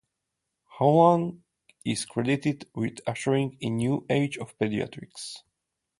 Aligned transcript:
Howland 0.79 1.43
is 1.85 2.05
credited 2.05 2.67
with 2.73 3.01
ushering 3.05 3.55
in 3.61 3.73
the 3.77 3.83
new 3.85 4.05
age 4.09 4.35
of 4.39 4.57
pediatrics. 4.57 5.43